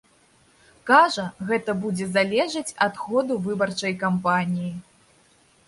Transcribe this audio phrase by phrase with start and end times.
[0.89, 4.75] Кажа, гэта будзе залежаць ад ходу выбарчай кампаніі.